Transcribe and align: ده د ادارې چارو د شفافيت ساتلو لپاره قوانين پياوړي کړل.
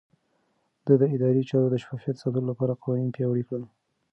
ده 0.85 0.93
د 1.01 1.03
ادارې 1.15 1.41
چارو 1.49 1.71
د 1.71 1.75
شفافيت 1.83 2.15
ساتلو 2.21 2.49
لپاره 2.51 2.79
قوانين 2.83 3.09
پياوړي 3.15 3.43
کړل. 3.47 3.63